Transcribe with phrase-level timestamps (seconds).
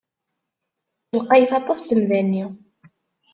[1.19, 2.45] Lqayet aṭas temda-nni.